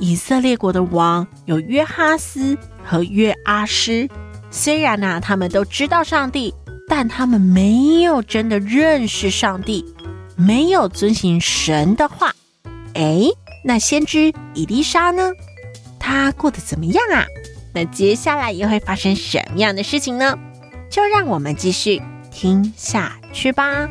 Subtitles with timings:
[0.00, 4.08] 以色列国的王有约哈斯和约阿施，
[4.50, 6.54] 虽然呢、他们都知道上帝，
[6.88, 9.84] 但他们没有真的认识上帝，
[10.36, 12.34] 没有遵行神的话。
[12.94, 13.26] 哎，
[13.64, 15.30] 那先知以利沙呢？
[15.98, 17.24] 他过得怎么样啊？
[17.74, 20.36] 那接下来又会发生什么样的事情呢？
[20.90, 23.88] 就让我们继续听下去吧。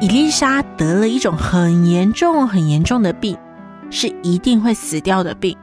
[0.00, 3.36] 以利沙得了一种很严重、很严重的病，
[3.90, 5.56] 是一定会死掉的病。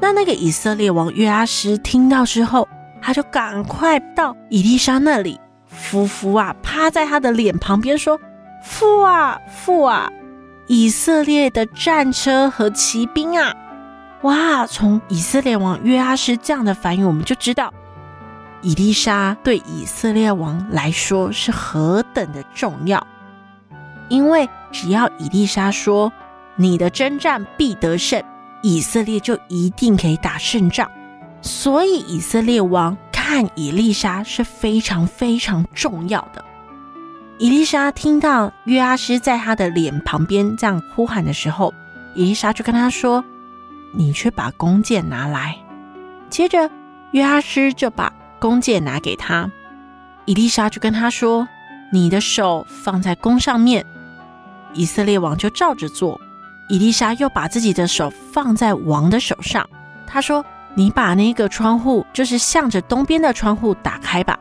[0.00, 2.68] 那那个以色列王约阿施听到之后，
[3.00, 8.18] 他就赶快到以利沙那里，伏伏啊，趴在他的脸旁边说
[8.64, 10.10] ：“父啊，父啊！
[10.66, 13.54] 以色列的战车和骑兵啊！”
[14.22, 17.72] 哇，从以色列王约阿施这样的反应，我们就知道
[18.62, 23.06] 以利沙对以色列王来说是何等的重要。
[24.08, 26.12] 因为只要以利沙说
[26.56, 28.22] 你的征战必得胜，
[28.62, 30.90] 以色列就一定可以打胜仗。
[31.42, 36.44] 所以以色列王看以利沙是非常非常重要的。
[37.38, 41.74] 以利沙听到约阿施在他的脸旁边这样呼喊的时候，
[42.14, 43.22] 以利沙就跟他说
[43.92, 45.56] ：“你去把弓箭拿来。”
[46.30, 46.70] 接着
[47.12, 49.50] 约阿施就把弓箭拿给他，
[50.24, 51.46] 以利沙就跟他说
[51.92, 53.84] ：“你的手放在弓上面。”
[54.76, 56.20] 以色列王就照着做，
[56.68, 59.68] 以丽莎又把自己的手放在王的手上。
[60.06, 60.44] 他说
[60.76, 64.38] ：“你把那个窗户，就是向着东边的窗户打开吧。”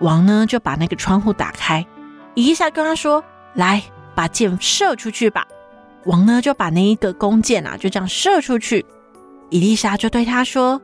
[0.00, 1.84] 王呢就把那个窗户打开。
[2.34, 3.24] 伊丽莎跟他说
[3.54, 3.82] ：“来，
[4.14, 5.46] 把箭射出去吧。”
[6.04, 8.84] 王呢就把那一个弓箭啊就这样射出去。
[9.50, 10.80] 伊丽莎就对他说：“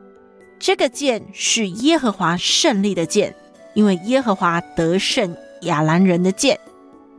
[0.59, 3.35] 这个箭是耶和华胜利的箭，
[3.73, 6.59] 因为耶和华得胜亚兰人的箭。”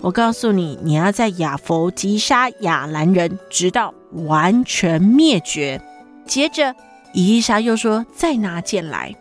[0.07, 5.83] 我告诉你，你要在亚弗击杀亚兰人，直到完全灭绝。
[6.25, 6.77] 接着，
[7.13, 9.13] 以利沙又说：“再拿箭来。”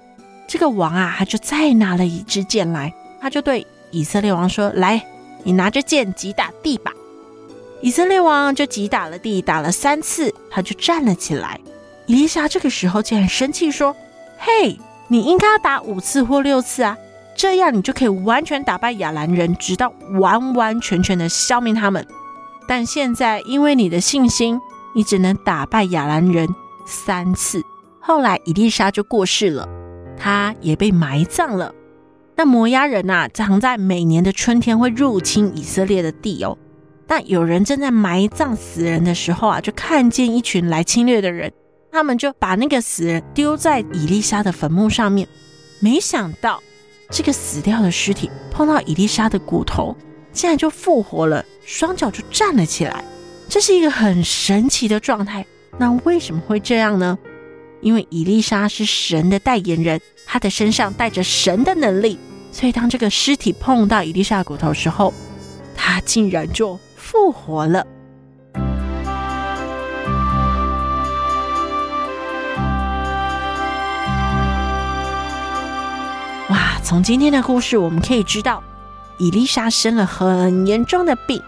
[0.45, 5.03] 这个王啊，他就再拿了一支箭来，他就对以色列王说：“来，
[5.41, 6.91] 你拿着箭击打地吧。”
[7.81, 11.59] 以色列王就击打了地，打了三次，他就站了起来。
[12.05, 13.95] 以利沙这个时候竟然生气说
[14.37, 16.95] ：“嘿，你应该要打五次或六次啊！”
[17.35, 22.05] 这样你就可以完全打败亚兰人，直到完完全全的消灭他们。
[22.67, 24.59] 但现在因为你的信心，
[24.95, 26.47] 你只能打败亚兰人
[26.85, 27.61] 三次。
[27.99, 29.67] 后来伊丽莎就过世了，
[30.17, 31.73] 她也被埋葬了。
[32.37, 36.57] 那摩押人呐，常在每年的春天会入侵以色列的地哦。
[37.07, 41.51] 但有人正在埋葬死人的时候啊，就看见一群来侵略的人，
[41.91, 45.27] 他们就把那个死人丢在伊丽莎的坟墓上面，
[45.79, 46.61] 没想到。
[47.09, 49.95] 这个死掉的尸体碰到伊丽莎的骨头，
[50.31, 53.03] 竟然就复活了，双脚就站了起来。
[53.47, 55.45] 这是一个很神奇的状态。
[55.77, 57.17] 那为什么会这样呢？
[57.81, 62.17] 因为伊丽莎是神的代言人，她的身上带着神的能力，
[62.51, 65.13] 所以当这个尸体碰到伊丽莎骨头时候，
[65.75, 67.85] 她竟然就复活了。
[76.85, 78.61] 从今天的故事，我们可以知道，
[79.17, 81.41] 以利沙生了很严重的病，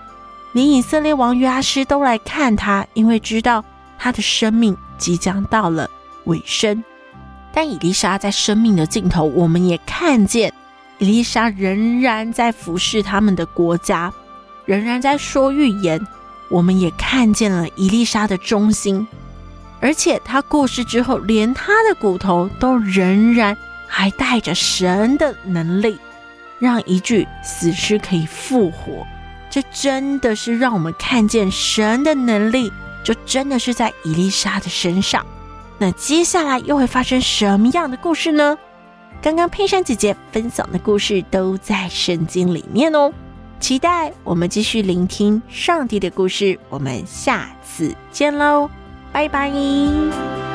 [0.51, 3.63] 连以色列王约阿施都来看他，因为知道
[3.99, 5.87] 他的生命即将到了
[6.23, 6.83] 尾声。
[7.53, 10.51] 但以利沙在生命的尽头，我们也看见
[10.97, 14.11] 以利沙仍然在服侍他们的国家，
[14.65, 16.03] 仍然在说预言。
[16.49, 19.07] 我们也看见了以利沙的忠心，
[19.81, 23.55] 而且他过世之后，连他的骨头都仍然。
[23.87, 25.97] 还带着神的能力，
[26.59, 29.07] 让一具死尸可以复活，
[29.49, 32.71] 这真的是让我们看见神的能力，
[33.03, 35.25] 就真的是在伊丽莎的身上。
[35.79, 38.57] 那接下来又会发生什么样的故事呢？
[39.21, 43.11] 刚刚佩珊姐姐分享的故事都在圣经里面哦，
[43.59, 46.59] 期待我们继续聆听上帝的故事。
[46.69, 48.69] 我们下次见喽，
[49.11, 50.46] 拜拜。